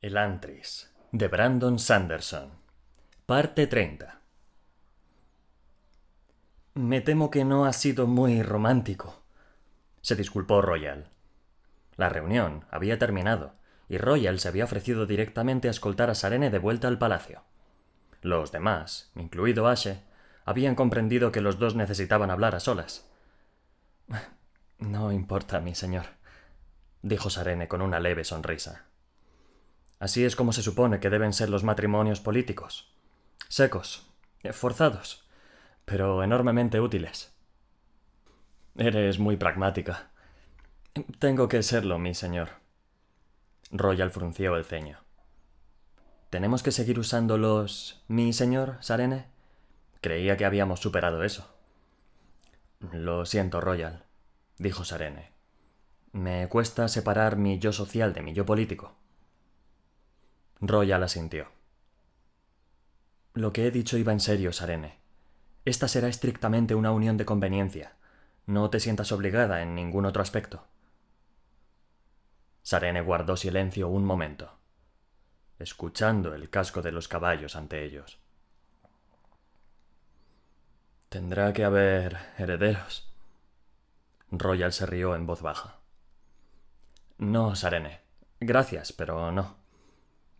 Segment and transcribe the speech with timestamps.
[0.00, 2.52] El Antris, de Brandon Sanderson.
[3.26, 4.20] Parte 30.
[6.74, 9.24] Me temo que no ha sido muy romántico,
[10.00, 11.10] se disculpó Royal.
[11.96, 13.54] La reunión había terminado,
[13.88, 17.42] y Royal se había ofrecido directamente a escoltar a Sarene de vuelta al palacio.
[18.22, 20.04] Los demás, incluido Ashe,
[20.44, 23.10] habían comprendido que los dos necesitaban hablar a solas.
[24.78, 26.04] No importa, mi señor,
[27.02, 28.87] dijo Sarene con una leve sonrisa.
[29.98, 32.94] Así es como se supone que deben ser los matrimonios políticos.
[33.48, 34.06] Secos,
[34.52, 35.28] forzados,
[35.84, 37.34] pero enormemente útiles.
[38.76, 40.10] Eres muy pragmática.
[41.18, 42.50] Tengo que serlo, mi señor.
[43.70, 45.00] Royal frunció el ceño.
[46.30, 49.26] ¿Tenemos que seguir usando los mi señor, Sarene?
[50.00, 51.52] Creía que habíamos superado eso.
[52.92, 54.04] Lo siento, Royal,
[54.58, 55.32] dijo Sarene.
[56.12, 58.94] Me cuesta separar mi yo social de mi yo político.
[60.60, 61.48] Royal asintió.
[63.34, 64.98] Lo que he dicho iba en serio, Sarene.
[65.64, 67.96] Esta será estrictamente una unión de conveniencia.
[68.46, 70.64] No te sientas obligada en ningún otro aspecto.
[72.62, 74.58] Sarene guardó silencio un momento,
[75.58, 78.18] escuchando el casco de los caballos ante ellos.
[81.08, 83.10] Tendrá que haber herederos.
[84.30, 85.78] Royal se rió en voz baja.
[87.16, 88.00] No, Sarene.
[88.40, 89.56] Gracias, pero no.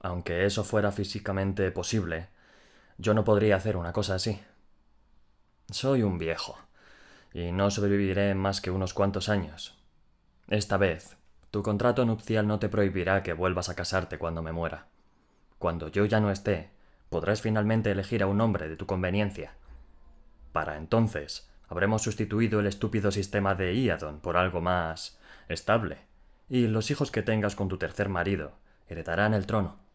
[0.01, 2.29] Aunque eso fuera físicamente posible,
[2.99, 4.41] yo no podría hacer una cosa así.
[5.71, 6.59] Soy un viejo,
[7.33, 9.79] y no sobreviviré más que unos cuantos años.
[10.49, 11.17] Esta vez,
[11.51, 14.87] tu contrato nupcial no te prohibirá que vuelvas a casarte cuando me muera.
[15.59, 16.71] Cuando yo ya no esté,
[17.11, 19.55] podrás finalmente elegir a un hombre de tu conveniencia.
[20.53, 25.19] Para entonces, habremos sustituido el estúpido sistema de Iadon por algo más
[25.49, 25.99] estable,
[26.49, 28.53] y los hijos que tengas con tu tercer marido
[28.89, 29.88] heredarán el trono.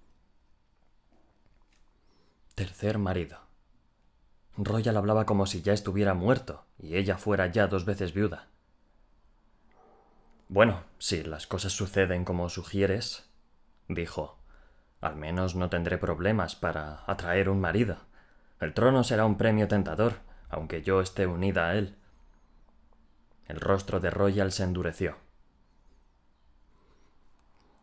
[2.56, 3.40] Tercer marido.
[4.58, 8.48] Royal hablaba como si ya estuviera muerto y ella fuera ya dos veces viuda.
[10.50, 13.28] Bueno, si las cosas suceden como sugieres,
[13.88, 14.38] dijo,
[15.02, 17.98] al menos no tendré problemas para atraer un marido.
[18.60, 20.20] El trono será un premio tentador,
[20.50, 21.96] aunque yo esté unida a él.
[23.48, 25.18] El rostro de Royal se endureció.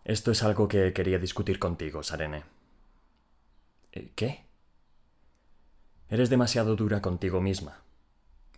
[0.04, 2.44] Esto es algo que quería discutir contigo, Sarene.
[4.14, 4.49] ¿Qué?
[6.10, 7.82] Eres demasiado dura contigo misma.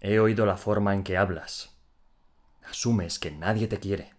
[0.01, 1.77] He oído la forma en que hablas.
[2.65, 4.15] Asumes que nadie te quiere.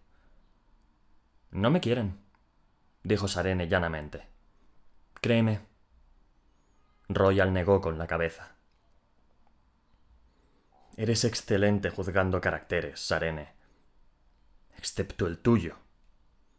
[1.50, 2.20] No me quieren,
[3.02, 4.28] dijo Sarene llanamente.
[5.20, 5.62] Créeme.
[7.10, 8.56] Royal negó con la cabeza.
[10.96, 13.54] Eres excelente juzgando caracteres, Sarene.
[14.78, 15.78] Excepto el tuyo.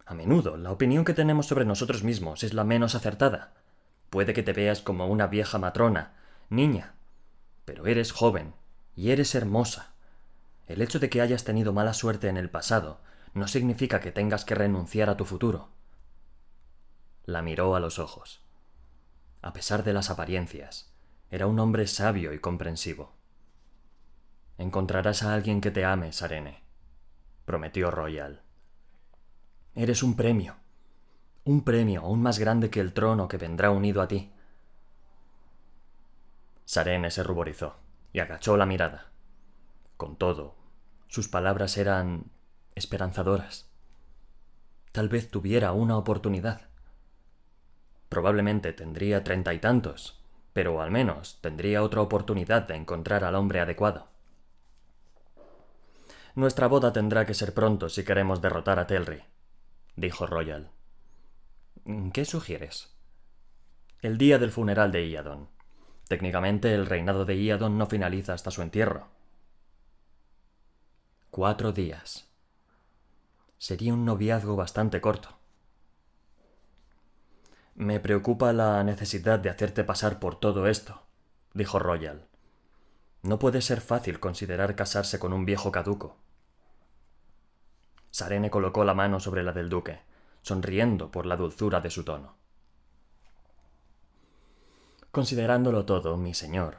[0.07, 3.55] A menudo, la opinión que tenemos sobre nosotros mismos es la menos acertada.
[4.11, 6.24] Puede que te veas como una vieja matrona,
[6.55, 6.95] Niña,
[7.65, 8.55] pero eres joven
[8.95, 9.95] y eres hermosa.
[10.67, 13.01] El hecho de que hayas tenido mala suerte en el pasado
[13.35, 15.69] no significa que tengas que renunciar a tu futuro.
[17.25, 18.43] La miró a los ojos.
[19.43, 20.95] A pesar de las apariencias,
[21.31, 23.13] era un hombre sabio y comprensivo.
[24.57, 26.63] Encontrarás a alguien que te ame, Sarene,
[27.45, 28.43] prometió Royal.
[29.75, 30.57] Eres un premio,
[31.45, 34.31] un premio aún más grande que el trono que vendrá unido a ti.
[36.65, 37.77] Sarene se ruborizó
[38.13, 39.11] y agachó la mirada.
[39.97, 40.55] Con todo,
[41.09, 42.31] sus palabras eran
[42.75, 43.69] esperanzadoras.
[44.93, 46.69] Tal vez tuviera una oportunidad.
[48.09, 53.61] Probablemente tendría treinta y tantos, pero al menos tendría otra oportunidad de encontrar al hombre
[53.61, 54.09] adecuado.
[56.37, 59.23] Nuestra boda tendrá que ser pronto si queremos derrotar a Telri,
[59.97, 60.71] dijo Royal.
[62.13, 62.97] ¿Qué sugieres?
[64.01, 65.49] El día del funeral de Iadon.
[66.09, 69.09] Técnicamente el reinado de Iadon no finaliza hasta su entierro.
[71.31, 72.29] Cuatro días.
[73.59, 75.31] Sería un noviazgo bastante corto.
[77.75, 81.03] Me preocupa la necesidad de hacerte pasar por todo esto,
[81.55, 82.29] dijo Royal.
[83.23, 86.19] No puede ser fácil considerar casarse con un viejo caduco.
[88.11, 89.99] Sarene colocó la mano sobre la del duque,
[90.43, 92.37] sonriendo por la dulzura de su tono.
[95.15, 96.79] Considerándolo todo, mi señor,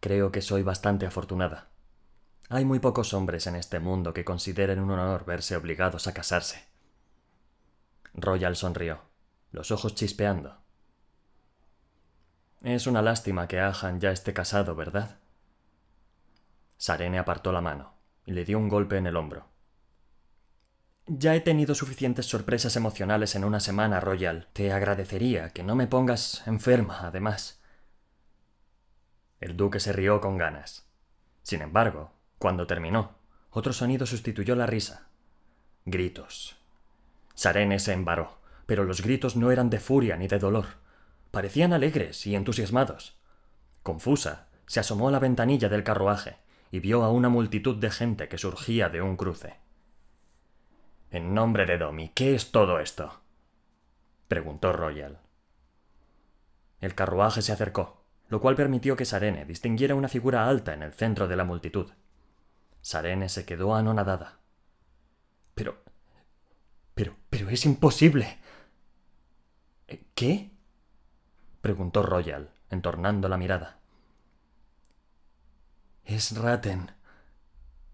[0.00, 1.70] creo que soy bastante afortunada.
[2.50, 6.68] Hay muy pocos hombres en este mundo que consideren un honor verse obligados a casarse.
[8.12, 9.00] Royal sonrió,
[9.52, 10.58] los ojos chispeando.
[12.60, 15.16] Es una lástima que Ahan ya esté casado, ¿verdad?
[16.76, 17.94] Sarene apartó la mano
[18.26, 19.46] y le dio un golpe en el hombro.
[21.08, 24.48] Ya he tenido suficientes sorpresas emocionales en una semana, Royal.
[24.52, 27.60] Te agradecería que no me pongas enferma, además.
[29.40, 30.88] El duque se rió con ganas.
[31.44, 33.14] Sin embargo, cuando terminó,
[33.50, 35.06] otro sonido sustituyó la risa.
[35.84, 36.56] Gritos.
[37.34, 40.66] Sarene se embaró, pero los gritos no eran de furia ni de dolor.
[41.30, 43.16] Parecían alegres y entusiasmados.
[43.84, 46.38] Confusa, se asomó a la ventanilla del carruaje
[46.72, 49.65] y vio a una multitud de gente que surgía de un cruce.
[51.16, 53.22] En nombre de Domi, ¿qué es todo esto?
[54.28, 55.18] preguntó Royal.
[56.82, 60.92] El carruaje se acercó, lo cual permitió que Sarene distinguiera una figura alta en el
[60.92, 61.90] centro de la multitud.
[62.82, 64.40] Sarene se quedó anonadada.
[65.54, 65.82] Pero.
[66.94, 67.16] Pero.
[67.30, 68.36] pero es imposible.
[70.14, 70.50] ¿Qué?
[71.62, 73.78] preguntó Royal, entornando la mirada.
[76.04, 76.92] Es Raten,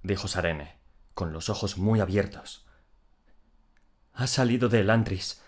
[0.02, 0.76] dijo Sarene,
[1.14, 2.66] con los ojos muy abiertos.
[4.14, 5.42] Ha salido de Elantris.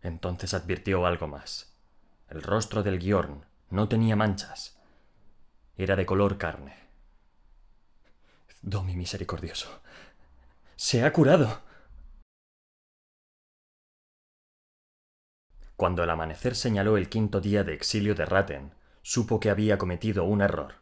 [0.00, 1.76] Entonces advirtió algo más.
[2.28, 4.78] El rostro del Giorn no tenía manchas.
[5.76, 6.76] Era de color carne.
[8.60, 9.82] Domi misericordioso.
[10.76, 11.62] Se ha curado.
[15.76, 20.24] Cuando el amanecer señaló el quinto día de exilio de Raten, supo que había cometido
[20.24, 20.76] un error.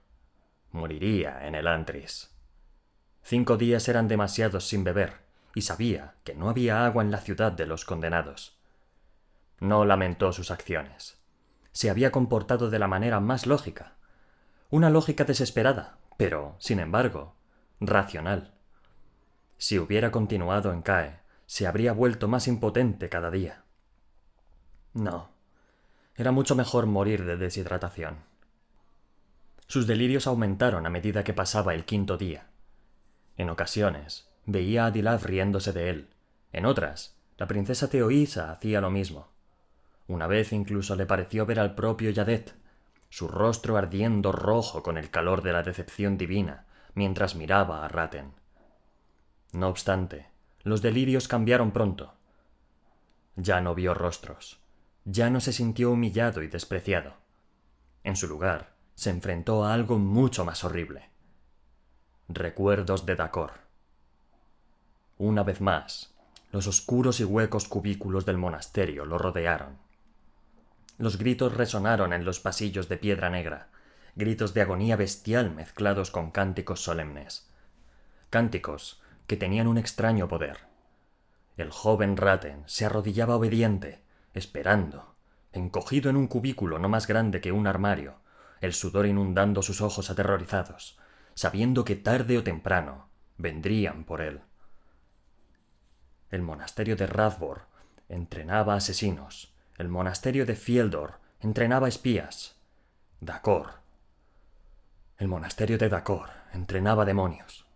[0.73, 2.31] Moriría en el Antris.
[3.23, 7.53] Cinco días eran demasiados sin beber, y sabía que no había agua en la ciudad
[7.53, 8.59] de los condenados.
[9.59, 11.19] No lamentó sus acciones.
[11.73, 13.97] Se había comportado de la manera más lógica.
[14.71, 17.35] Una lógica desesperada, pero, sin embargo,
[17.81, 18.55] racional.
[19.59, 23.65] Si hubiera continuado en CAE, se habría vuelto más impotente cada día.
[24.95, 25.31] No.
[26.17, 28.25] Era mucho mejor morir de deshidratación.
[29.67, 32.49] Sus delirios aumentaron a medida que pasaba el quinto día.
[33.37, 36.09] En ocasiones, veía a Dilaf riéndose de él.
[36.53, 39.29] En otras, la princesa Teoísa hacía lo mismo.
[40.07, 42.55] Una vez incluso le pareció ver al propio Yadet,
[43.09, 48.33] su rostro ardiendo rojo con el calor de la decepción divina, mientras miraba a Raten.
[49.53, 50.27] No obstante,
[50.63, 52.15] los delirios cambiaron pronto.
[53.37, 54.61] Ya no vio rostros
[55.05, 57.15] ya no se sintió humillado y despreciado.
[58.05, 61.11] En su lugar, se enfrentó a algo mucho más horrible.
[62.29, 63.53] Recuerdos de Dacor.
[65.23, 66.15] Una vez más,
[66.51, 69.77] los oscuros y huecos cubículos del monasterio lo rodearon.
[70.97, 73.69] Los gritos resonaron en los pasillos de piedra negra,
[74.17, 77.51] gritos de agonía bestial mezclados con cánticos solemnes.
[78.31, 80.61] Cánticos que tenían un extraño poder.
[81.59, 84.01] El joven Raten se arrodillaba obediente,
[84.33, 85.17] esperando,
[85.53, 88.15] encogido en un cubículo no más grande que un armario,
[88.63, 90.99] el sudor inundando sus ojos aterrorizados,
[91.35, 94.41] sabiendo que tarde o temprano vendrían por él.
[96.31, 97.63] El monasterio de Radbor
[98.09, 102.57] entrenaba asesinos, el monasterio de Fieldor entrenaba espías,
[103.21, 103.81] Dakor.
[105.19, 107.67] El monasterio de Dakor entrenaba demonios.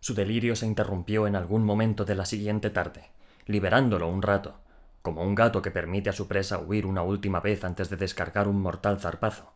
[0.00, 3.10] Su delirio se interrumpió en algún momento de la siguiente tarde
[3.48, 4.60] liberándolo un rato,
[5.02, 8.46] como un gato que permite a su presa huir una última vez antes de descargar
[8.46, 9.54] un mortal zarpazo.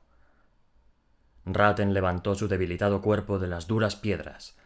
[1.45, 4.57] Raten levantó su debilitado cuerpo de las duras piedras,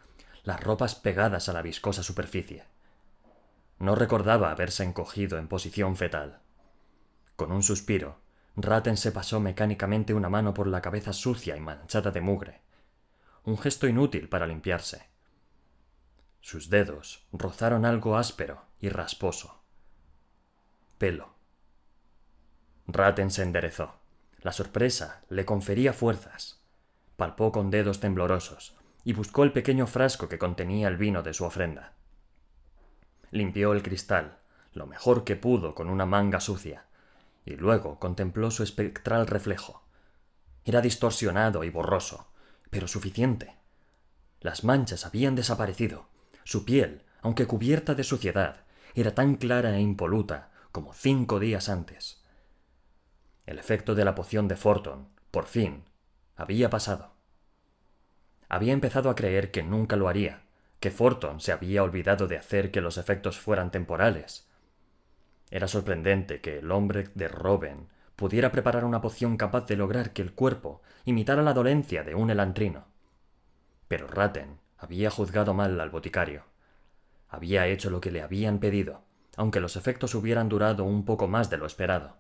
[0.47, 2.63] las ropas pegadas a la viscosa superficie.
[3.81, 6.39] No recordaba haberse encogido en posición fetal.
[7.35, 8.21] Con un suspiro,
[8.55, 12.61] Raten se pasó mecánicamente una mano por la cabeza sucia y manchada de mugre,
[13.43, 15.09] un gesto inútil para limpiarse.
[16.41, 19.65] Sus dedos rozaron algo áspero y rasposo.
[20.97, 21.35] Pelo.
[22.87, 23.97] Raten se enderezó.
[24.43, 26.61] La sorpresa le confería fuerzas.
[27.17, 28.77] Palpó con dedos temblorosos
[29.07, 31.93] y buscó el pequeño frasco que contenía el vino de su ofrenda.
[33.31, 34.39] Limpió el cristal,
[34.73, 36.87] lo mejor que pudo con una manga sucia,
[37.45, 39.85] y luego contempló su espectral reflejo.
[40.65, 42.33] Era distorsionado y borroso,
[42.69, 43.55] pero suficiente.
[44.41, 46.09] Las manchas habían desaparecido,
[46.43, 48.65] su piel, aunque cubierta de suciedad,
[48.97, 52.25] era tan clara e impoluta como cinco días antes.
[53.47, 55.85] El efecto de la poción de Forton, por fin,
[56.35, 57.16] había pasado.
[58.49, 60.43] Había empezado a creer que nunca lo haría,
[60.81, 64.49] que Forton se había olvidado de hacer que los efectos fueran temporales.
[65.51, 70.23] Era sorprendente que el hombre de Robin pudiera preparar una poción capaz de lograr que
[70.23, 72.87] el cuerpo imitara la dolencia de un elantrino.
[73.89, 76.45] Pero Raten había juzgado mal al boticario.
[77.29, 79.03] Había hecho lo que le habían pedido,
[79.37, 82.17] aunque los efectos hubieran durado un poco más de lo esperado.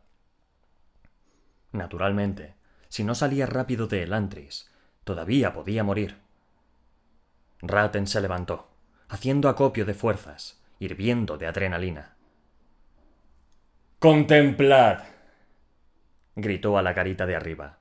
[1.72, 2.54] Naturalmente,
[2.88, 4.70] si no salía rápido de Elantris,
[5.06, 6.18] todavía podía morir.
[7.62, 8.66] Raten se levantó,
[9.08, 12.16] haciendo acopio de fuerzas, hirviendo de adrenalina.
[14.00, 15.04] Contemplad.
[16.34, 17.78] gritó a la carita de arriba.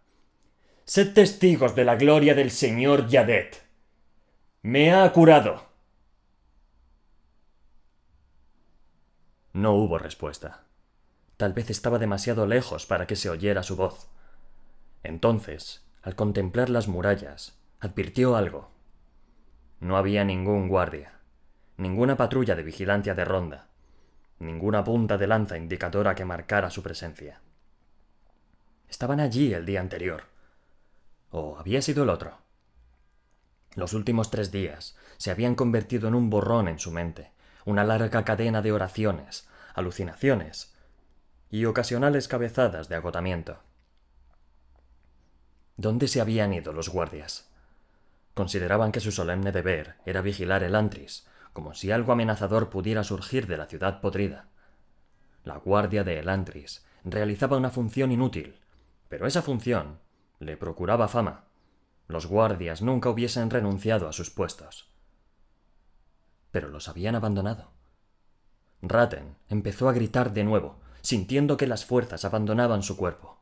[0.84, 3.66] Sed testigos de la gloria del señor Yadet.
[4.62, 5.68] Me ha curado.
[9.52, 10.66] No hubo respuesta.
[11.38, 14.10] Tal vez estaba demasiado lejos para que se oyera su voz.
[15.02, 18.70] Entonces, al contemplar las murallas, advirtió algo.
[19.80, 21.14] No había ningún guardia,
[21.78, 23.70] ninguna patrulla de vigilancia de ronda,
[24.38, 27.42] ninguna punta de lanza indicadora que marcara su presencia.
[28.88, 30.26] Estaban allí el día anterior.
[31.32, 32.38] ¿O había sido el otro?
[33.74, 37.32] Los últimos tres días se habían convertido en un borrón en su mente,
[37.66, 40.76] una larga cadena de oraciones, alucinaciones
[41.50, 43.58] y ocasionales cabezadas de agotamiento.
[45.78, 47.50] ¿Dónde se habían ido los guardias?
[48.34, 53.48] Consideraban que su solemne deber era vigilar el Antris, como si algo amenazador pudiera surgir
[53.48, 54.48] de la ciudad podrida.
[55.44, 58.60] La guardia de Elantris realizaba una función inútil,
[59.10, 60.00] pero esa función
[60.40, 61.46] le procuraba fama.
[62.08, 64.90] Los guardias nunca hubiesen renunciado a sus puestos.
[66.52, 67.72] Pero los habían abandonado.
[68.82, 73.40] Ratten empezó a gritar de nuevo, sintiendo que las fuerzas abandonaban su cuerpo.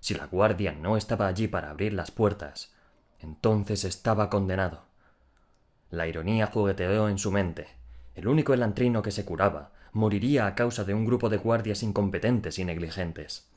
[0.00, 2.72] Si la guardia no estaba allí para abrir las puertas,
[3.20, 4.84] entonces estaba condenado.
[5.90, 7.68] La ironía jugueteó en su mente.
[8.14, 12.58] El único elantrino que se curaba moriría a causa de un grupo de guardias incompetentes
[12.58, 13.48] y negligentes.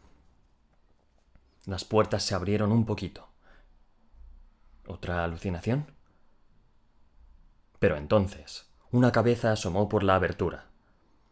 [1.65, 3.29] Las puertas se abrieron un poquito.
[4.85, 5.91] ¿Otra alucinación?
[7.79, 10.65] Pero entonces, una cabeza asomó por la abertura.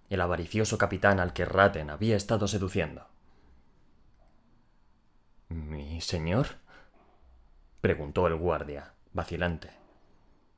[0.09, 3.10] El avaricioso capitán al que Ratten había estado seduciendo.
[5.51, 6.47] ¿Mi señor?
[7.81, 9.71] preguntó el guardia, vacilante.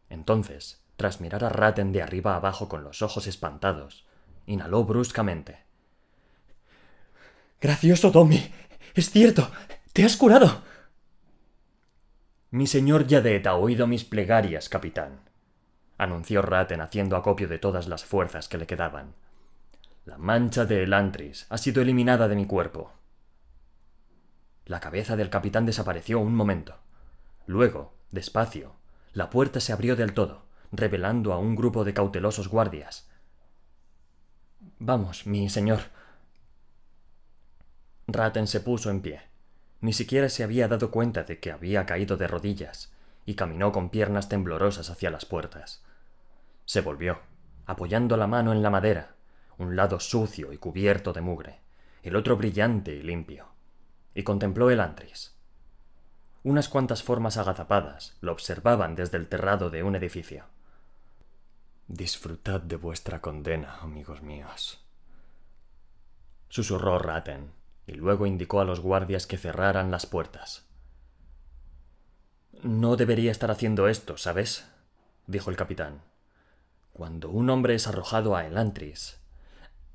[0.10, 4.06] Entonces, tras mirar a Ratten de arriba abajo con los ojos espantados,
[4.46, 5.64] inhaló bruscamente.
[7.60, 8.54] Gracioso Tommy.
[8.94, 9.50] Es cierto.
[9.94, 10.62] Te has curado.
[12.52, 15.22] Mi señor Yadet ha oído mis plegarias, capitán,
[15.98, 19.16] anunció Ratten haciendo acopio de todas las fuerzas que le quedaban.
[20.06, 22.92] La mancha de Elantris ha sido eliminada de mi cuerpo.
[24.66, 26.78] La cabeza del capitán desapareció un momento.
[27.46, 28.76] Luego, despacio,
[29.14, 33.10] la puerta se abrió del todo, revelando a un grupo de cautelosos guardias.
[34.80, 35.82] Vamos, mi señor.
[38.08, 39.22] Ratten se puso en pie.
[39.82, 42.94] Ni siquiera se había dado cuenta de que había caído de rodillas,
[43.26, 45.84] y caminó con piernas temblorosas hacia las puertas.
[46.66, 47.20] Se volvió,
[47.66, 49.16] apoyando la mano en la madera,
[49.58, 51.60] un lado sucio y cubierto de mugre,
[52.02, 53.53] el otro brillante y limpio,
[54.14, 55.34] y contempló el antris.
[56.44, 60.46] Unas cuantas formas agazapadas lo observaban desde el terrado de un edificio.
[61.88, 64.84] Disfrutad de vuestra condena, amigos míos.
[66.50, 67.52] Susurró Ratten,
[67.88, 70.66] y luego indicó a los guardias que cerraran las puertas.
[72.62, 74.66] No debería estar haciendo esto, ¿sabes?
[75.28, 76.02] dijo el capitán.
[76.94, 79.20] Cuando un hombre es arrojado a Elantris.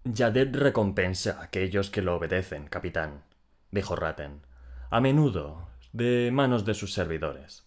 [0.05, 3.23] Yadet recompensa a aquellos que lo obedecen, capitán,
[3.71, 4.43] dijo Ratten.
[4.91, 7.67] A menudo de manos de sus servidores.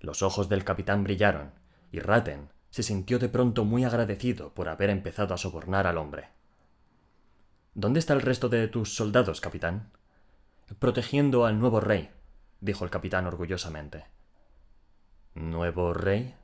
[0.00, 1.52] Los ojos del capitán brillaron,
[1.92, 6.28] y Ratten se sintió de pronto muy agradecido por haber empezado a sobornar al hombre.
[7.74, 9.90] ¿Dónde está el resto de tus soldados, capitán?
[10.78, 12.10] Protegiendo al nuevo rey,
[12.60, 14.06] dijo el capitán orgullosamente.
[15.34, 16.34] ¿Nuevo rey?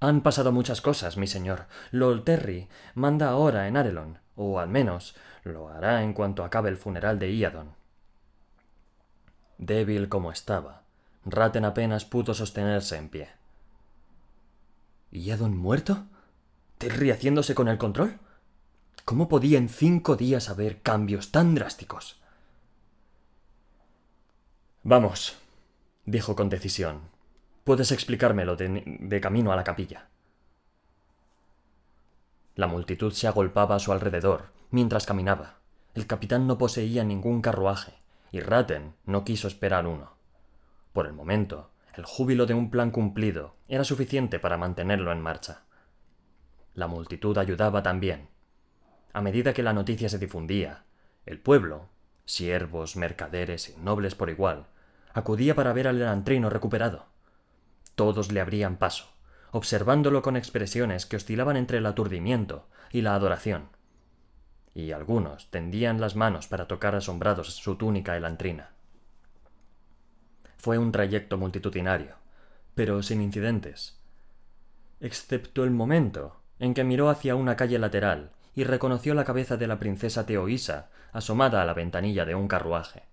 [0.00, 1.66] Han pasado muchas cosas, mi señor.
[1.90, 5.16] Lord Terry manda ahora en Arelon, o al menos
[5.48, 7.74] lo hará en cuanto acabe el funeral de Iadon.
[9.58, 10.82] Débil como estaba,
[11.24, 13.28] Ratten apenas pudo sostenerse en pie.
[15.10, 16.06] ¿Y Adon muerto?
[16.78, 18.18] ¿Terry haciéndose con el control?
[19.04, 22.20] ¿Cómo podía en cinco días haber cambios tan drásticos?
[24.82, 25.36] Vamos,
[26.04, 27.00] dijo con decisión.
[27.64, 30.08] Puedes explicármelo de camino a la capilla.
[32.58, 35.60] La multitud se agolpaba a su alrededor mientras caminaba.
[35.94, 37.92] El capitán no poseía ningún carruaje,
[38.32, 40.16] y Ratten no quiso esperar uno.
[40.92, 45.66] Por el momento, el júbilo de un plan cumplido era suficiente para mantenerlo en marcha.
[46.74, 48.28] La multitud ayudaba también.
[49.12, 50.82] A medida que la noticia se difundía,
[51.26, 51.86] el pueblo,
[52.24, 54.66] siervos, mercaderes y nobles por igual,
[55.14, 57.06] acudía para ver al elantrino recuperado.
[57.94, 59.06] Todos le abrían paso,
[59.50, 63.68] observándolo con expresiones que oscilaban entre el aturdimiento y la adoración
[64.78, 68.70] y algunos tendían las manos para tocar asombrados su túnica elantrina.
[70.56, 72.14] Fue un trayecto multitudinario,
[72.76, 73.98] pero sin incidentes.
[75.00, 79.66] excepto el momento en que miró hacia una calle lateral y reconoció la cabeza de
[79.66, 83.04] la princesa Teoísa asomada a la ventanilla de un carruaje.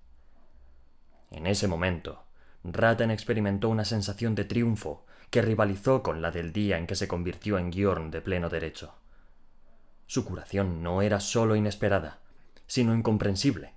[1.31, 2.25] En ese momento,
[2.63, 7.07] Ratten experimentó una sensación de triunfo que rivalizó con la del día en que se
[7.07, 8.93] convirtió en Giorn de pleno derecho.
[10.07, 12.19] Su curación no era sólo inesperada,
[12.67, 13.73] sino incomprensible.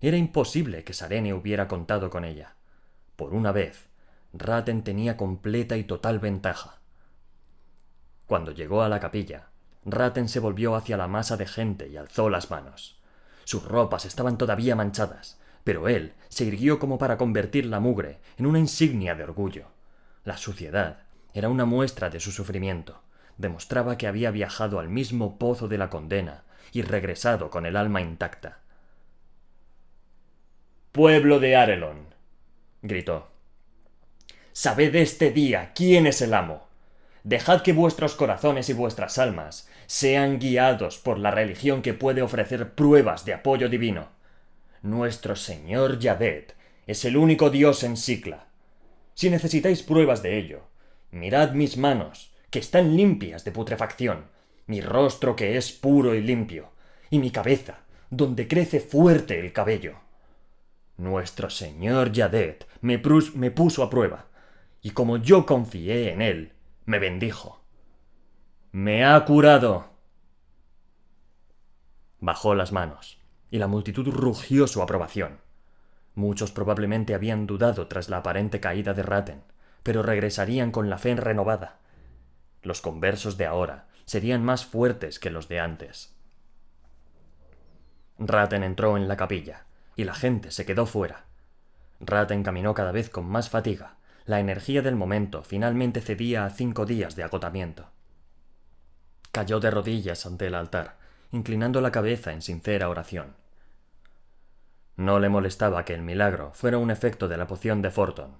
[0.00, 2.56] Era imposible que Sarene hubiera contado con ella.
[3.16, 3.86] Por una vez,
[4.32, 6.80] Ratten tenía completa y total ventaja.
[8.26, 9.48] Cuando llegó a la capilla,
[9.84, 13.00] Ratten se volvió hacia la masa de gente y alzó las manos.
[13.44, 18.46] Sus ropas estaban todavía manchadas, pero él se irguió como para convertir la mugre en
[18.46, 19.66] una insignia de orgullo.
[20.24, 21.00] La suciedad
[21.34, 23.02] era una muestra de su sufrimiento.
[23.36, 28.00] Demostraba que había viajado al mismo pozo de la condena y regresado con el alma
[28.00, 28.58] intacta.
[30.92, 32.06] Pueblo de Arelon,
[32.82, 33.28] gritó.
[34.52, 36.68] Sabed este día quién es el amo.
[37.24, 42.74] Dejad que vuestros corazones y vuestras almas sean guiados por la religión que puede ofrecer
[42.74, 44.08] pruebas de apoyo divino.
[44.82, 46.54] Nuestro Señor Yadet
[46.86, 48.46] es el único Dios en Sicla.
[49.14, 50.62] Si necesitáis pruebas de ello,
[51.10, 54.26] mirad mis manos, que están limpias de putrefacción,
[54.66, 56.70] mi rostro que es puro y limpio,
[57.10, 57.80] y mi cabeza,
[58.10, 59.96] donde crece fuerte el cabello.
[60.96, 63.00] Nuestro Señor Yadet me,
[63.34, 64.26] me puso a prueba,
[64.82, 66.52] y como yo confié en él,
[66.84, 67.64] me bendijo.
[68.72, 69.90] Me ha curado.
[72.20, 75.43] Bajó las manos, y la multitud rugió su aprobación.
[76.14, 79.42] Muchos probablemente habían dudado tras la aparente caída de Ratten,
[79.82, 81.78] pero regresarían con la fe renovada.
[82.62, 86.14] Los conversos de ahora serían más fuertes que los de antes.
[88.18, 89.66] Ratten entró en la capilla,
[89.96, 91.24] y la gente se quedó fuera.
[92.00, 96.86] Ratten caminó cada vez con más fatiga, la energía del momento finalmente cedía a cinco
[96.86, 97.90] días de agotamiento.
[99.32, 100.96] Cayó de rodillas ante el altar,
[101.32, 103.34] inclinando la cabeza en sincera oración.
[104.96, 108.36] No le molestaba que el milagro fuera un efecto de la poción de Forton.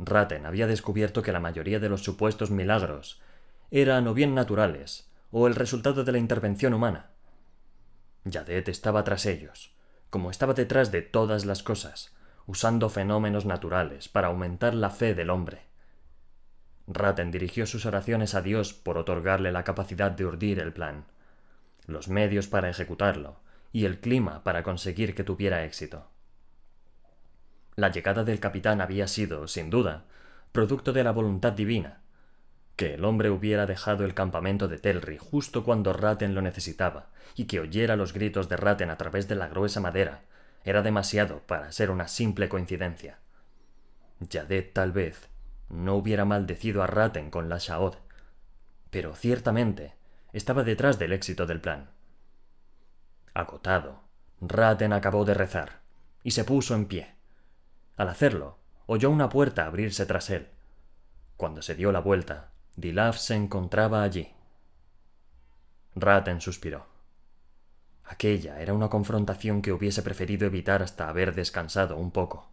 [0.00, 3.20] Ratten había descubierto que la mayoría de los supuestos milagros
[3.70, 7.10] eran o bien naturales o el resultado de la intervención humana.
[8.24, 9.76] Yadet estaba tras ellos,
[10.10, 12.12] como estaba detrás de todas las cosas,
[12.46, 15.62] usando fenómenos naturales para aumentar la fe del hombre.
[16.88, 21.04] Ratten dirigió sus oraciones a Dios por otorgarle la capacidad de urdir el plan,
[21.86, 23.43] los medios para ejecutarlo
[23.74, 26.06] y el clima para conseguir que tuviera éxito.
[27.74, 30.04] La llegada del capitán había sido, sin duda,
[30.52, 32.00] producto de la voluntad divina.
[32.76, 37.46] Que el hombre hubiera dejado el campamento de Telri justo cuando Ratten lo necesitaba, y
[37.46, 40.22] que oyera los gritos de Ratten a través de la gruesa madera,
[40.62, 43.18] era demasiado para ser una simple coincidencia.
[44.20, 45.28] Yadet tal vez
[45.68, 47.96] no hubiera maldecido a Ratten con la Shaod,
[48.90, 49.94] pero ciertamente
[50.32, 51.93] estaba detrás del éxito del plan.
[53.34, 54.00] Agotado,
[54.40, 55.80] Ratten acabó de rezar
[56.22, 57.14] y se puso en pie.
[57.96, 60.48] Al hacerlo, oyó una puerta abrirse tras él.
[61.36, 64.32] Cuando se dio la vuelta, Dilaf se encontraba allí.
[65.96, 66.86] Ratten suspiró.
[68.04, 72.48] Aquella era una confrontación que hubiese preferido evitar hasta haber descansado un poco.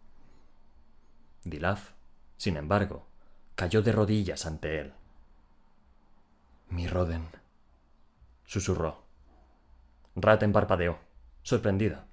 [1.44, 1.90] Dilaf,
[2.36, 3.06] sin embargo,
[3.54, 4.92] cayó de rodillas ante él.
[6.70, 7.28] Mi Roden,
[8.46, 9.01] susurró.
[10.14, 10.98] Ratten parpadeó,
[11.42, 12.06] sorprendida.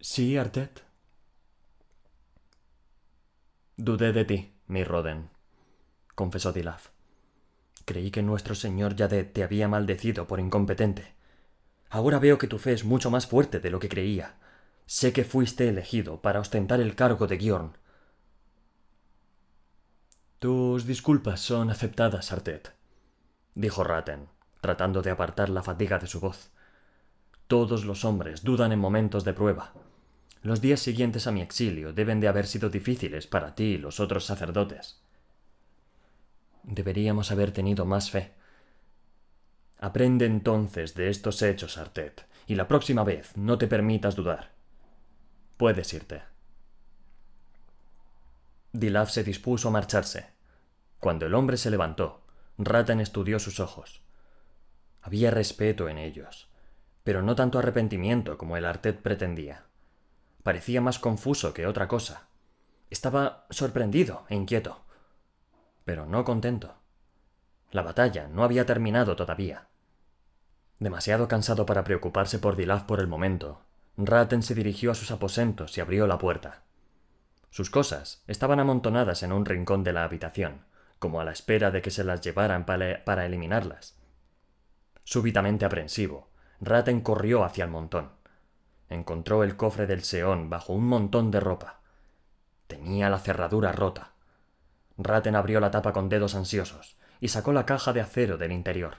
[0.00, 0.84] Sí, Artet.
[3.76, 5.30] Dudé de ti, mi Roden,
[6.14, 6.88] confesó Dilaf.
[7.84, 11.14] Creí que nuestro señor Yadet te había maldecido por incompetente
[11.92, 14.36] Ahora veo que tu fe es mucho más fuerte de lo que creía.
[14.86, 17.76] Sé que fuiste elegido para ostentar el cargo de Giorn.
[20.38, 22.72] Tus disculpas son aceptadas, Artet,
[23.54, 24.26] dijo Ratten,
[24.62, 26.50] tratando de apartar la fatiga de su voz.
[27.48, 29.74] Todos los hombres dudan en momentos de prueba.
[30.40, 34.00] Los días siguientes a mi exilio deben de haber sido difíciles para ti y los
[34.00, 35.02] otros sacerdotes.
[36.62, 38.32] Deberíamos haber tenido más fe,
[39.82, 44.52] Aprende entonces de estos hechos, Artet, y la próxima vez no te permitas dudar.
[45.56, 46.22] Puedes irte.
[48.70, 50.28] Dilaf se dispuso a marcharse.
[51.00, 52.22] Cuando el hombre se levantó,
[52.58, 54.02] Ratten estudió sus ojos.
[55.02, 56.48] Había respeto en ellos,
[57.02, 59.64] pero no tanto arrepentimiento como el Artet pretendía.
[60.42, 62.28] Parecía más confuso que otra cosa.
[62.88, 64.84] Estaba sorprendido e inquieto,
[65.84, 66.76] pero no contento.
[67.72, 69.68] La batalla no había terminado todavía.
[70.78, 73.62] Demasiado cansado para preocuparse por Dilaf por el momento,
[73.96, 76.62] Ratten se dirigió a sus aposentos y abrió la puerta.
[77.50, 80.64] Sus cosas estaban amontonadas en un rincón de la habitación,
[80.98, 84.01] como a la espera de que se las llevaran para eliminarlas.
[85.04, 88.12] Súbitamente aprensivo, Ratten corrió hacia el montón.
[88.88, 91.80] Encontró el cofre del Seón bajo un montón de ropa.
[92.66, 94.12] Tenía la cerradura rota.
[94.98, 98.98] Ratten abrió la tapa con dedos ansiosos y sacó la caja de acero del interior.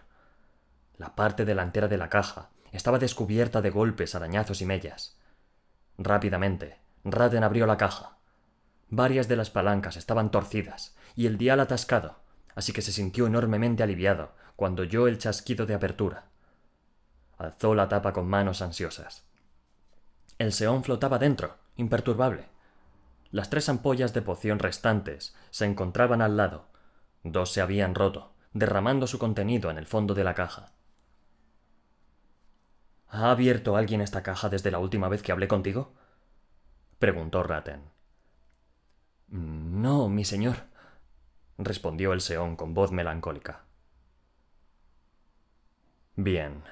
[0.97, 5.17] La parte delantera de la caja estaba descubierta de golpes, arañazos y mellas.
[5.97, 8.17] Rápidamente, Ratten abrió la caja.
[8.89, 12.22] Varias de las palancas estaban torcidas y el dial atascado,
[12.55, 16.25] así que se sintió enormemente aliviado cuando oyó el chasquido de apertura.
[17.37, 19.25] Alzó la tapa con manos ansiosas.
[20.37, 22.45] El seón flotaba dentro, imperturbable.
[23.31, 26.67] Las tres ampollas de poción restantes se encontraban al lado.
[27.23, 30.71] Dos se habían roto, derramando su contenido en el fondo de la caja.
[33.09, 35.93] ¿Ha abierto alguien esta caja desde la última vez que hablé contigo?
[36.99, 37.81] preguntó Ratten.
[39.27, 40.67] No, mi señor,
[41.57, 43.65] respondió el Seón con voz melancólica.
[46.15, 46.63] Bien,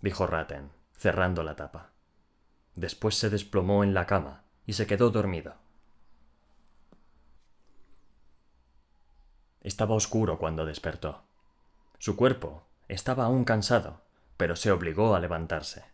[0.00, 1.90] dijo Ratten, cerrando la tapa.
[2.74, 5.54] Después se desplomó en la cama y se quedó dormido.
[9.60, 11.22] Estaba oscuro cuando despertó.
[11.98, 14.02] Su cuerpo estaba aún cansado,
[14.36, 15.84] pero se obligó a levantarse.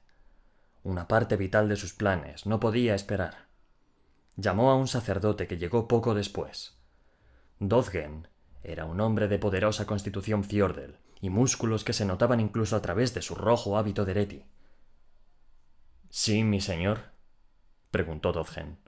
[0.83, 3.47] Una parte vital de sus planes no podía esperar.
[4.37, 6.80] Llamó a un sacerdote que llegó poco después.
[7.61, 8.27] Dodgen
[8.63, 13.15] era un hombre de poderosa constitución fiordel y músculos que se notaban incluso a través
[13.15, 14.45] de su rojo hábito de Reti.
[16.09, 17.13] Sí, mi señor,
[17.91, 18.79] preguntó Dodgen.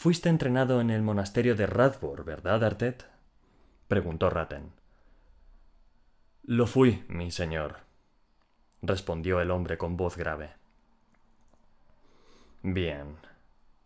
[0.00, 3.04] Fuiste entrenado en el monasterio de Radbor, ¿verdad, Artet?
[3.88, 4.72] preguntó Ratten.
[6.44, 7.78] Lo fui, mi señor,
[8.80, 10.52] respondió el hombre con voz grave.
[12.62, 13.16] Bien,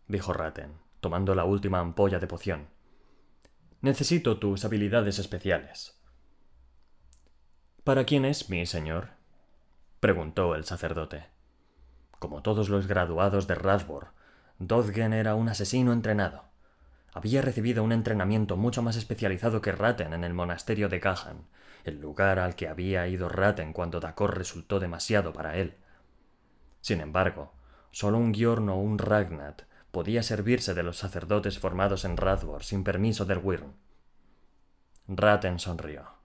[0.07, 2.69] dijo Ratten, tomando la última ampolla de poción.
[3.81, 6.01] Necesito tus habilidades especiales.
[7.83, 9.09] ¿Para quién es mi señor?
[9.99, 11.25] preguntó el sacerdote.
[12.19, 14.13] Como todos los graduados de Radbor,
[14.59, 16.45] Dodgen era un asesino entrenado.
[17.13, 21.47] Había recibido un entrenamiento mucho más especializado que Ratten en el monasterio de Kahan,
[21.83, 25.75] el lugar al que había ido Ratten cuando Dakor resultó demasiado para él.
[26.79, 27.51] Sin embargo,
[27.91, 32.83] solo un Giorn o un Ragnat podía servirse de los sacerdotes formados en Radbor sin
[32.83, 33.73] permiso del Wyrm.
[35.07, 36.22] Ratten sonrió.